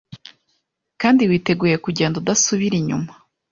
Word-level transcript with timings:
kandi 1.01 1.21
witeguye 1.29 1.75
kugenda 1.85 2.15
udasubira 2.21 2.75
inyuma 2.81 3.11